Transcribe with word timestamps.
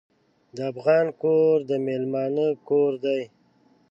د 0.55 0.57
افغان 0.71 1.07
کور 1.21 1.55
د 1.69 1.71
میلمانه 1.85 2.47
کور 2.67 2.91
دی. 3.05 3.21